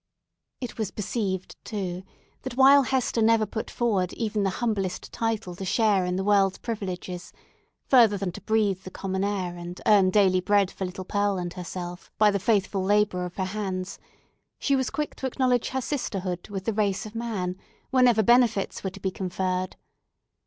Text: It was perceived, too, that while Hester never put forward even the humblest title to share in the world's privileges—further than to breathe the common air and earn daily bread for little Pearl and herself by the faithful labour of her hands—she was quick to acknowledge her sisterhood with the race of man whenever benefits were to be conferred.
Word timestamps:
It 0.59 0.79
was 0.79 0.89
perceived, 0.89 1.57
too, 1.63 2.01
that 2.41 2.57
while 2.57 2.81
Hester 2.81 3.21
never 3.21 3.45
put 3.45 3.69
forward 3.69 4.13
even 4.13 4.41
the 4.41 4.49
humblest 4.57 5.13
title 5.13 5.53
to 5.55 5.63
share 5.63 6.05
in 6.07 6.15
the 6.15 6.23
world's 6.23 6.57
privileges—further 6.57 8.17
than 8.17 8.31
to 8.31 8.41
breathe 8.41 8.81
the 8.81 8.89
common 8.89 9.23
air 9.23 9.55
and 9.55 9.79
earn 9.85 10.09
daily 10.09 10.39
bread 10.41 10.71
for 10.71 10.85
little 10.85 11.05
Pearl 11.05 11.37
and 11.37 11.53
herself 11.53 12.11
by 12.17 12.31
the 12.31 12.39
faithful 12.39 12.81
labour 12.83 13.25
of 13.25 13.35
her 13.35 13.45
hands—she 13.45 14.75
was 14.75 14.89
quick 14.89 15.13
to 15.17 15.27
acknowledge 15.27 15.69
her 15.69 15.81
sisterhood 15.81 16.49
with 16.49 16.65
the 16.65 16.73
race 16.73 17.05
of 17.05 17.13
man 17.13 17.55
whenever 17.91 18.23
benefits 18.23 18.83
were 18.83 18.89
to 18.89 18.99
be 18.99 19.11
conferred. 19.11 19.75